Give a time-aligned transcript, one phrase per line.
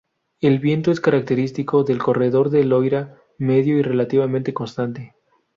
[0.39, 5.13] El viento es característico del corredor del Loira, medio y relativamente constante.